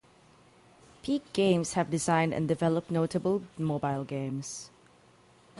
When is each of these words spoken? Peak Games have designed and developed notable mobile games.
Peak 1.03 1.31
Games 1.31 1.73
have 1.73 1.91
designed 1.91 2.33
and 2.33 2.47
developed 2.47 2.89
notable 2.89 3.43
mobile 3.59 4.03
games. 4.03 4.71